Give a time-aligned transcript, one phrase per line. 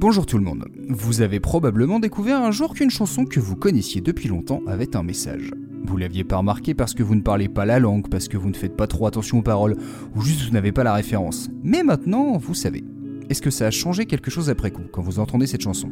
[0.00, 0.64] Bonjour tout le monde.
[0.90, 5.02] Vous avez probablement découvert un jour qu'une chanson que vous connaissiez depuis longtemps avait un
[5.02, 5.50] message.
[5.84, 8.48] Vous l'aviez pas remarqué parce que vous ne parlez pas la langue, parce que vous
[8.48, 9.76] ne faites pas trop attention aux paroles,
[10.14, 11.50] ou juste vous n'avez pas la référence.
[11.64, 12.84] Mais maintenant, vous savez.
[13.28, 15.90] Est-ce que ça a changé quelque chose après coup, quand vous entendez cette chanson?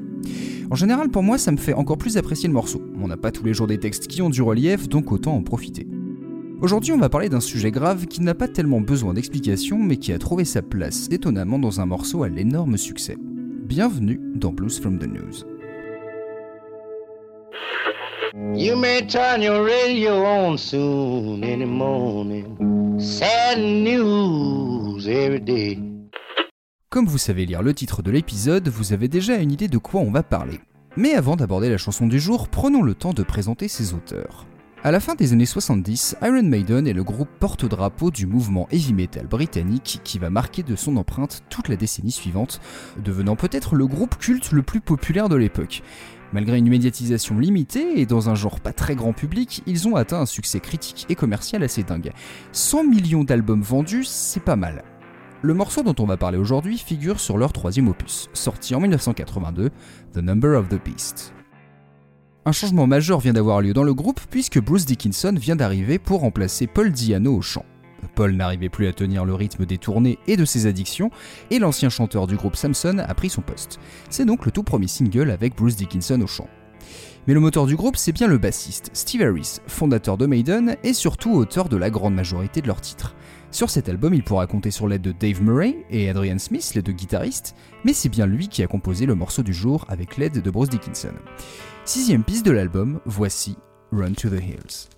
[0.70, 2.80] En général, pour moi, ça me fait encore plus apprécier le morceau.
[3.02, 5.42] On n'a pas tous les jours des textes qui ont du relief, donc autant en
[5.42, 5.88] profiter.
[6.60, 10.12] Aujourd'hui, on va parler d'un sujet grave qui n'a pas tellement besoin d'explication, mais qui
[10.12, 13.16] a trouvé sa place étonnamment dans un morceau à l'énorme succès.
[13.66, 15.44] Bienvenue dans Blues from the News.
[18.54, 23.00] You may turn your radio on soon in the morning.
[23.00, 25.80] Sad news every day.
[26.90, 30.00] Comme vous savez lire le titre de l'épisode, vous avez déjà une idée de quoi
[30.00, 30.60] on va parler.
[30.96, 34.46] Mais avant d'aborder la chanson du jour, prenons le temps de présenter ses auteurs.
[34.86, 38.94] À la fin des années 70, Iron Maiden est le groupe porte-drapeau du mouvement heavy
[38.94, 42.60] metal britannique qui va marquer de son empreinte toute la décennie suivante,
[43.02, 45.82] devenant peut-être le groupe culte le plus populaire de l'époque.
[46.32, 50.20] Malgré une médiatisation limitée et dans un genre pas très grand public, ils ont atteint
[50.20, 52.12] un succès critique et commercial assez dingue.
[52.52, 54.84] 100 millions d'albums vendus, c'est pas mal.
[55.42, 59.70] Le morceau dont on va parler aujourd'hui figure sur leur troisième opus, sorti en 1982,
[60.12, 61.35] The Number of the Beast.
[62.48, 66.20] Un changement majeur vient d'avoir lieu dans le groupe puisque Bruce Dickinson vient d'arriver pour
[66.20, 67.64] remplacer Paul Diano au chant.
[68.14, 71.10] Paul n'arrivait plus à tenir le rythme des tournées et de ses addictions,
[71.50, 73.80] et l'ancien chanteur du groupe Samson a pris son poste.
[74.10, 76.46] C'est donc le tout premier single avec Bruce Dickinson au chant.
[77.26, 80.92] Mais le moteur du groupe, c'est bien le bassiste, Steve Harris, fondateur de Maiden et
[80.92, 83.16] surtout auteur de la grande majorité de leurs titres.
[83.56, 86.82] Sur cet album, il pourra compter sur l'aide de Dave Murray et Adrian Smith, les
[86.82, 87.54] deux guitaristes,
[87.84, 90.68] mais c'est bien lui qui a composé le morceau du jour avec l'aide de Bruce
[90.68, 91.14] Dickinson.
[91.86, 93.56] Sixième piste de l'album, voici
[93.92, 94.95] Run to the Hills.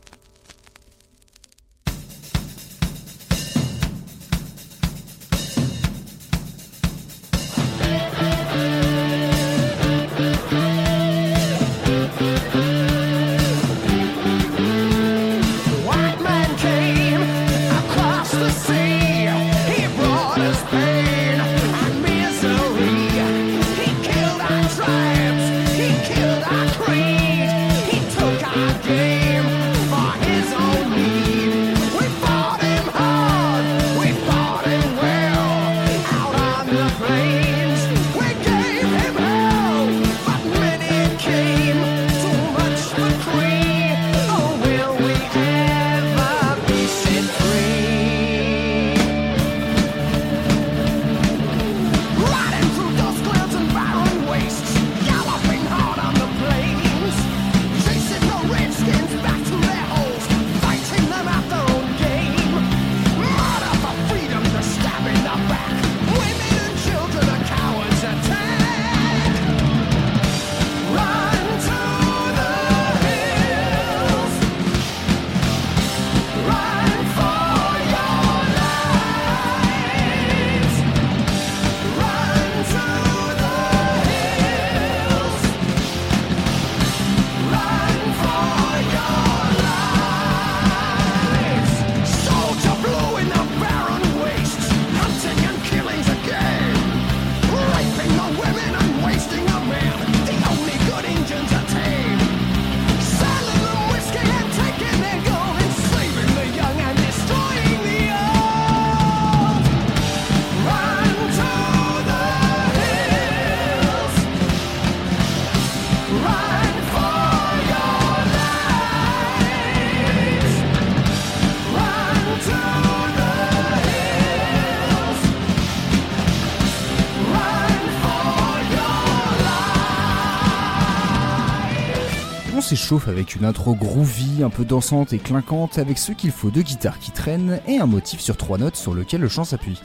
[132.69, 136.61] S'échauffe avec une intro groovy, un peu dansante et clinquante, avec ce qu'il faut de
[136.61, 139.81] guitares qui traînent et un motif sur trois notes sur lequel le chant s'appuie.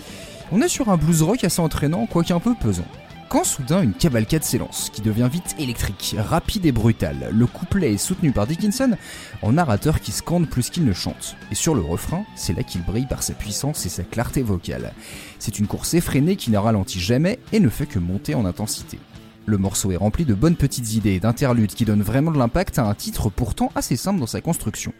[0.51, 2.83] On est sur un blues rock assez entraînant, quoique un peu pesant.
[3.29, 7.97] Quand soudain une cavalcade s'élance, qui devient vite électrique, rapide et brutale, le couplet est
[7.97, 8.97] soutenu par Dickinson
[9.41, 11.37] en narrateur qui scande plus qu'il ne chante.
[11.51, 14.91] Et sur le refrain, c'est là qu'il brille par sa puissance et sa clarté vocale.
[15.39, 18.99] C'est une course effrénée qui ne ralentit jamais et ne fait que monter en intensité.
[19.45, 22.79] Le morceau est rempli de bonnes petites idées et d'interludes qui donnent vraiment de l'impact
[22.79, 24.93] à un titre pourtant assez simple dans sa construction.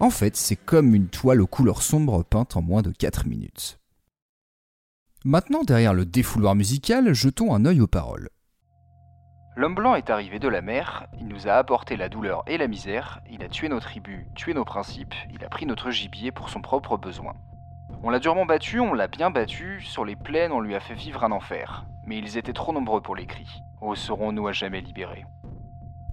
[0.00, 3.78] En fait, c'est comme une toile aux couleurs sombres peinte en moins de 4 minutes.
[5.24, 8.28] Maintenant, derrière le défouloir musical, jetons un œil aux paroles.
[9.56, 12.68] L'homme blanc est arrivé de la mer, il nous a apporté la douleur et la
[12.68, 16.50] misère, il a tué nos tribus, tué nos principes, il a pris notre gibier pour
[16.50, 17.32] son propre besoin.
[18.02, 20.94] On l'a durement battu, on l'a bien battu, sur les plaines on lui a fait
[20.94, 21.86] vivre un enfer.
[22.06, 23.62] Mais ils étaient trop nombreux pour les cris.
[23.80, 25.24] Où serons-nous à jamais libérés?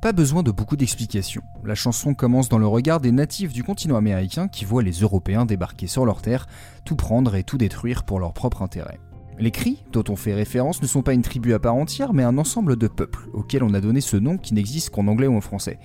[0.02, 1.44] Pas besoin de beaucoup d'explications.
[1.64, 5.46] La chanson commence dans le regard des natifs du continent américain qui voient les Européens
[5.46, 6.48] débarquer sur leur terre,
[6.84, 9.00] tout prendre et tout détruire pour leur propre intérêt.
[9.40, 12.24] Les cris, dont on fait référence, ne sont pas une tribu à part entière, mais
[12.24, 15.36] un ensemble de peuples, auxquels on a donné ce nom qui n'existe qu'en anglais ou
[15.36, 15.80] en français.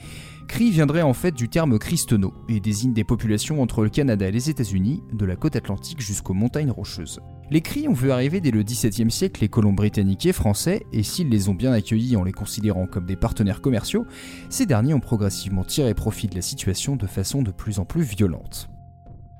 [0.48, 4.32] Cri viendrait en fait du terme Christono et désigne des populations entre le Canada et
[4.32, 7.20] les États-Unis, de la côte atlantique jusqu'aux montagnes rocheuses.
[7.50, 11.02] Les Cris ont vu arriver dès le XVIIe siècle les colons britanniques et français, et
[11.02, 14.06] s'ils les ont bien accueillis en les considérant comme des partenaires commerciaux,
[14.48, 18.02] ces derniers ont progressivement tiré profit de la situation de façon de plus en plus
[18.02, 18.70] violente.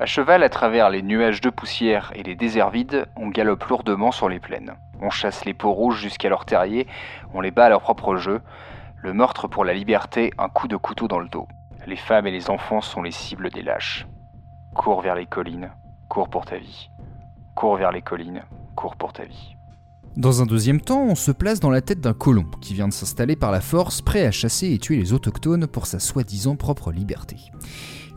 [0.01, 4.13] À cheval à travers les nuages de poussière et les déserts vides, on galope lourdement
[4.13, 4.75] sur les plaines.
[5.01, 6.87] On chasse les peaux rouges jusqu'à leur terrier,
[7.33, 8.41] on les bat à leur propre jeu,
[9.01, 11.47] le meurtre pour la liberté, un coup de couteau dans le dos.
[11.87, 14.07] Les femmes et les enfants sont les cibles des lâches.
[14.75, 15.71] Cours vers les collines,
[16.09, 16.91] cours pour ta vie.
[17.55, 18.43] Cours vers les collines,
[18.75, 19.58] cours pour ta vie.
[20.19, 22.93] Dans un deuxième temps, on se place dans la tête d'un colon qui vient de
[22.93, 26.91] s'installer par la force, prêt à chasser et tuer les autochtones pour sa soi-disant propre
[26.91, 27.37] liberté.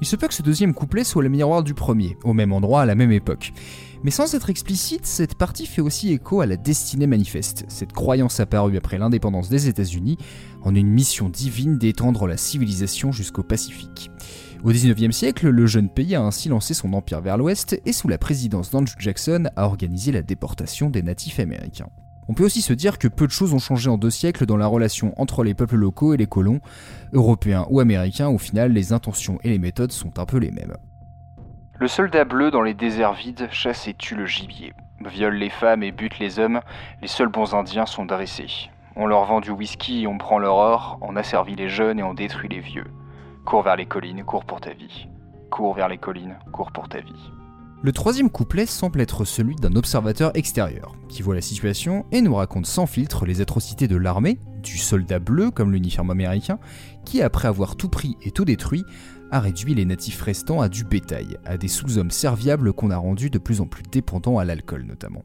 [0.02, 2.82] Il se peut que ce deuxième couplet soit le miroir du premier, au même endroit
[2.82, 3.54] à la même époque.
[4.02, 8.40] Mais sans être explicite, cette partie fait aussi écho à la destinée manifeste, cette croyance
[8.40, 10.18] apparue après l'indépendance des États-Unis
[10.64, 14.10] en une mission divine d'étendre la civilisation jusqu'au Pacifique.
[14.64, 18.08] Au XIXe siècle, le jeune pays a ainsi lancé son empire vers l'ouest et sous
[18.08, 21.90] la présidence d'Andrew Jackson a organisé la déportation des natifs américains.
[22.28, 24.58] On peut aussi se dire que peu de choses ont changé en deux siècles dans
[24.58, 26.60] la relation entre les peuples locaux et les colons,
[27.12, 30.78] européens ou américains, au final les intentions et les méthodes sont un peu les mêmes.
[31.80, 34.74] Le soldat bleu dans les déserts vides chasse et tue le gibier,
[35.04, 36.62] viole les femmes et bute les hommes,
[37.02, 38.70] les seuls bons indiens sont dressés.
[38.96, 42.14] On leur vend du whisky on prend leur or, on asservit les jeunes et on
[42.14, 42.86] détruit les vieux.
[43.46, 45.08] Cours vers les collines, cours pour ta vie.
[45.50, 47.32] Cours vers les collines, cours pour ta vie.
[47.82, 52.36] Le troisième couplet semble être celui d'un observateur extérieur, qui voit la situation et nous
[52.36, 56.60] raconte sans filtre les atrocités de l'armée, du soldat bleu comme l'uniforme américain,
[57.04, 58.86] qui après avoir tout pris et tout détruit,
[59.32, 63.32] a réduit les natifs restants à du bétail, à des sous-hommes serviables qu'on a rendus
[63.32, 65.24] de plus en plus dépendants à l'alcool notamment.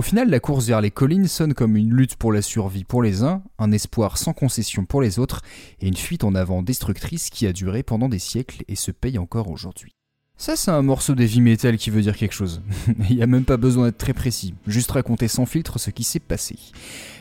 [0.00, 3.02] Au final, la course vers les collines sonne comme une lutte pour la survie pour
[3.02, 5.42] les uns, un espoir sans concession pour les autres,
[5.82, 9.18] et une fuite en avant destructrice qui a duré pendant des siècles et se paye
[9.18, 9.99] encore aujourd'hui.
[10.40, 12.62] Ça, c'est un morceau d'heavy metal qui veut dire quelque chose.
[13.10, 16.02] Il n'y a même pas besoin d'être très précis, juste raconter sans filtre ce qui
[16.02, 16.56] s'est passé.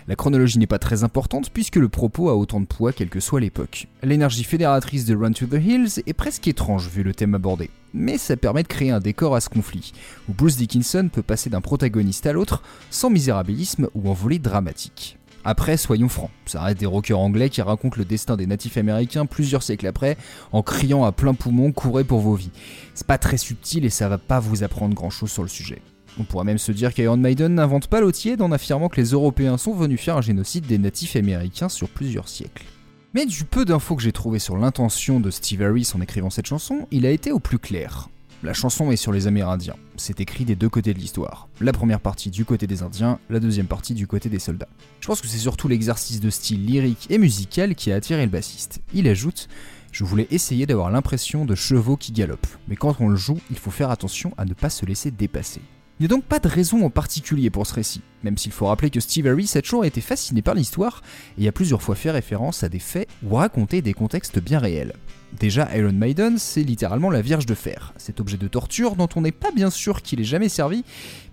[0.07, 3.19] La chronologie n'est pas très importante puisque le propos a autant de poids quelle que
[3.19, 3.88] soit l'époque.
[4.04, 8.18] L'énergie fédératrice de Run to the Hills est presque étrange vu le thème abordé, mais
[8.18, 9.92] ça permet de créer un décor à ce conflit,
[10.30, 15.19] où Bruce Dickinson peut passer d'un protagoniste à l'autre sans misérabilisme ou envolée dramatique.
[15.44, 19.25] Après, soyons francs, ça reste des rockers anglais qui racontent le destin des natifs américains
[19.25, 20.18] plusieurs siècles après,
[20.51, 22.51] en criant à plein poumon courez pour vos vies.
[22.94, 25.81] C'est pas très subtil et ça va pas vous apprendre grand chose sur le sujet.
[26.19, 29.12] On pourrait même se dire qu'Iron Maiden n'invente pas l'eau tiède en affirmant que les
[29.12, 32.65] Européens sont venus faire un génocide des natifs américains sur plusieurs siècles.
[33.13, 36.45] Mais du peu d'infos que j'ai trouvé sur l'intention de Steve Harris en écrivant cette
[36.45, 38.09] chanson, il a été au plus clair.
[38.41, 39.75] La chanson est sur les Amérindiens.
[39.97, 41.50] C'est écrit des deux côtés de l'histoire.
[41.59, 44.69] La première partie du côté des Indiens, la deuxième partie du côté des soldats.
[45.01, 48.31] Je pense que c'est surtout l'exercice de style lyrique et musical qui a attiré le
[48.31, 48.81] bassiste.
[48.94, 49.50] Il ajoute
[49.91, 53.57] Je voulais essayer d'avoir l'impression de chevaux qui galopent, mais quand on le joue, il
[53.57, 55.62] faut faire attention à ne pas se laisser dépasser.
[56.00, 58.68] Il n'y a donc pas de raison en particulier pour ce récit, même s'il faut
[58.68, 61.01] rappeler que Steve Harris a toujours été fasciné par l'histoire
[61.38, 64.94] et a plusieurs fois fait référence à des faits ou raconté des contextes bien réels.
[65.38, 69.21] Déjà, Iron Maiden, c'est littéralement la Vierge de Fer, cet objet de torture dont on
[69.21, 70.83] n'est pas bien sûr qu'il ait jamais servi,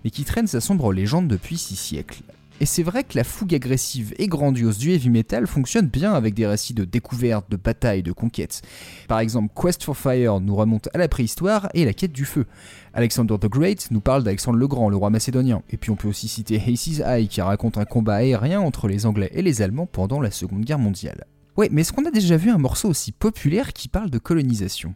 [0.03, 2.21] mais qui traîne sa sombre légende depuis six siècles.
[2.59, 6.33] Et c'est vrai que la fougue agressive et grandiose du heavy metal fonctionne bien avec
[6.33, 8.63] des récits de découverte, de bataille, de conquête.
[9.07, 12.45] Par exemple, Quest for Fire nous remonte à la préhistoire et la quête du feu.
[12.93, 15.61] Alexander the Great nous parle d'Alexandre le Grand, le roi macédonien.
[15.69, 19.05] Et puis on peut aussi citer Hazy's Eye qui raconte un combat aérien entre les
[19.05, 21.25] Anglais et les Allemands pendant la Seconde Guerre mondiale.
[21.57, 24.93] Ouais, mais est-ce qu'on a déjà vu un morceau aussi populaire qui parle de colonisation?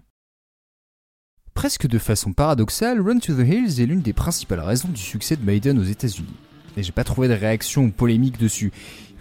[1.55, 5.35] Presque de façon paradoxale, Run to the Hills est l'une des principales raisons du succès
[5.35, 6.35] de Maiden aux États-Unis.
[6.77, 8.71] Et j'ai pas trouvé de réaction ou polémique dessus.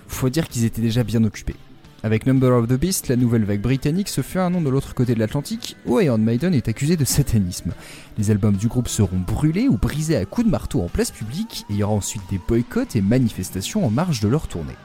[0.06, 1.56] Faut dire qu'ils étaient déjà bien occupés.
[2.02, 4.94] Avec Number of the Beast, la nouvelle vague britannique se fait un nom de l'autre
[4.94, 7.72] côté de l'Atlantique, où Iron Maiden est accusé de satanisme.
[8.18, 11.64] Les albums du groupe seront brûlés ou brisés à coups de marteau en place publique,
[11.70, 14.76] et il y aura ensuite des boycotts et manifestations en marge de leur tournée.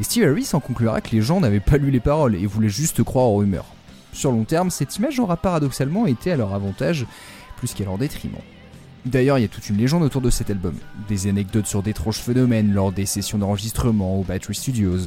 [0.00, 2.70] Et Steve Harris en conclura que les gens n'avaient pas lu les paroles et voulaient
[2.70, 3.66] juste croire aux rumeurs.
[4.14, 7.06] Sur long terme, cette image aura paradoxalement été à leur avantage
[7.58, 8.40] plus qu'à leur détriment.
[9.04, 10.74] D'ailleurs, il y a toute une légende autour de cet album.
[11.08, 15.06] Des anecdotes sur d'étranges phénomènes lors des sessions d'enregistrement au Battery Studios.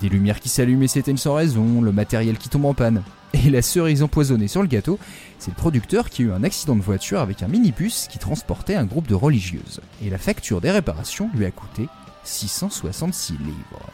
[0.00, 3.02] Des lumières qui s'allument et s'éteignent sans raison, le matériel qui tombe en panne.
[3.34, 4.98] Et la cerise empoisonnée sur le gâteau,
[5.38, 8.76] c'est le producteur qui a eu un accident de voiture avec un minibus qui transportait
[8.76, 9.80] un groupe de religieuses.
[10.04, 11.88] Et la facture des réparations lui a coûté
[12.24, 13.90] 666 livres.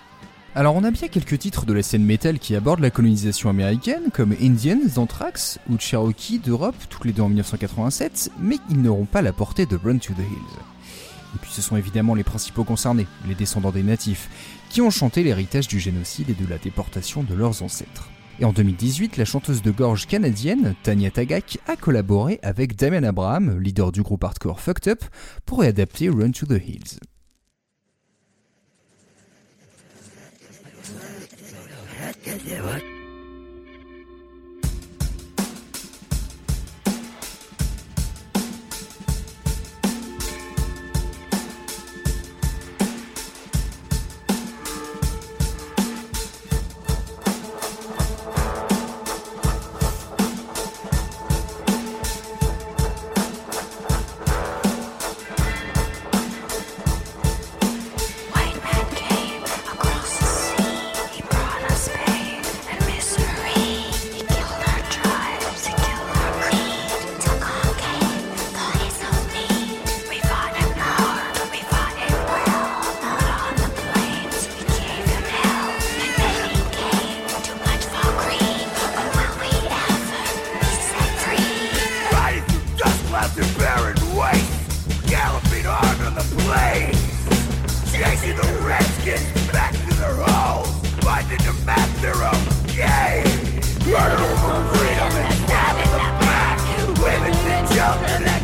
[0.57, 4.05] Alors on a bien quelques titres de la scène métal qui abordent la colonisation américaine,
[4.11, 9.21] comme Indians d'Anthrax ou Cherokee d'Europe, toutes les deux en 1987, mais ils n'auront pas
[9.21, 10.59] la portée de Run to the Hills.
[11.35, 14.31] Et puis ce sont évidemment les principaux concernés, les descendants des natifs,
[14.71, 18.09] qui ont chanté l'héritage du génocide et de la déportation de leurs ancêtres.
[18.41, 23.61] Et en 2018, la chanteuse de gorge canadienne, Tanya Tagak, a collaboré avec Damien Abraham,
[23.61, 25.05] leader du groupe hardcore Fucked Up,
[25.45, 26.99] pour réadapter Run to the Hills.
[32.27, 32.96] Get there, what?
[97.97, 98.36] Stop it!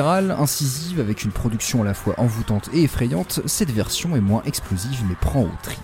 [0.00, 5.02] Incisive, avec une production à la fois envoûtante et effrayante, cette version est moins explosive
[5.08, 5.78] mais prend aux tripes.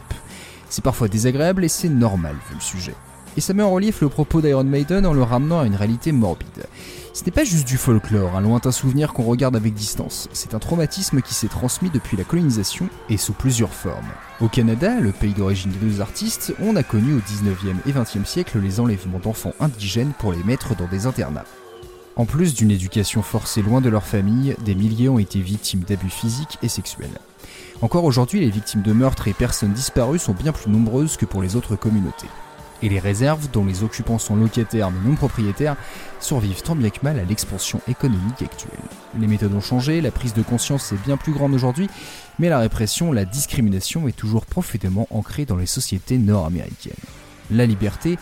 [0.68, 2.94] C'est parfois désagréable et c'est normal vu le sujet.
[3.36, 6.12] Et ça met en relief le propos d'Iron Maiden en le ramenant à une réalité
[6.12, 6.66] morbide.
[7.12, 10.58] Ce n'est pas juste du folklore, un lointain souvenir qu'on regarde avec distance, c'est un
[10.58, 14.12] traumatisme qui s'est transmis depuis la colonisation et sous plusieurs formes.
[14.40, 18.24] Au Canada, le pays d'origine des deux artistes, on a connu au 19e et 20e
[18.24, 21.44] siècle les enlèvements d'enfants indigènes pour les mettre dans des internats.
[22.18, 26.10] En plus d'une éducation forcée loin de leur famille, des milliers ont été victimes d'abus
[26.10, 27.16] physiques et sexuels.
[27.80, 31.42] Encore aujourd'hui, les victimes de meurtres et personnes disparues sont bien plus nombreuses que pour
[31.42, 32.26] les autres communautés.
[32.82, 35.76] Et les réserves, dont les occupants sont locataires mais non propriétaires,
[36.18, 38.72] survivent tant bien que mal à l'expansion économique actuelle.
[39.16, 41.88] Les méthodes ont changé, la prise de conscience est bien plus grande aujourd'hui,
[42.40, 46.94] mais la répression, la discrimination est toujours profondément ancrée dans les sociétés nord-américaines.
[47.52, 48.18] La liberté,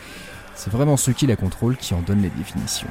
[0.55, 2.89] c'est vraiment ceux qui la contrôlent qui en donnent les définitions.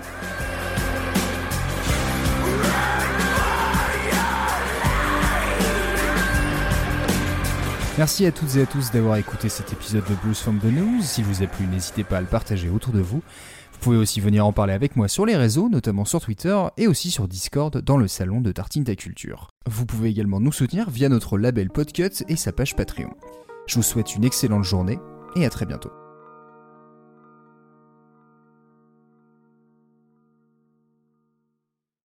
[7.98, 11.02] Merci à toutes et à tous d'avoir écouté cet épisode de Blues from the News.
[11.02, 13.24] S'il vous a plu, n'hésitez pas à le partager autour de vous.
[13.72, 16.88] Vous pouvez aussi venir en parler avec moi sur les réseaux, notamment sur Twitter et
[16.88, 19.50] aussi sur Discord dans le salon de Tartine ta Culture.
[19.66, 23.14] Vous pouvez également nous soutenir via notre label Podcut et sa page Patreon.
[23.66, 25.00] Je vous souhaite une excellente journée
[25.38, 25.92] et à très bientôt.